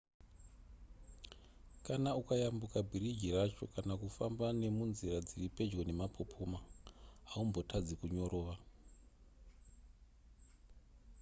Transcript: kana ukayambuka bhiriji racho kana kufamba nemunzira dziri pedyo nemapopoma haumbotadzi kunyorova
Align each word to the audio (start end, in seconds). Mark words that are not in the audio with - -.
kana 1.85 2.09
ukayambuka 2.21 2.79
bhiriji 2.87 3.29
racho 3.37 3.63
kana 3.75 3.93
kufamba 4.01 4.45
nemunzira 4.61 5.17
dziri 5.27 5.47
pedyo 5.55 5.79
nemapopoma 5.85 6.59
haumbotadzi 7.29 7.93
kunyorova 7.99 8.55